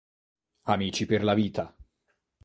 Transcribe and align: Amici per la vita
Amici 0.63 1.05
per 1.05 1.23
la 1.23 1.35
vita 1.35 1.75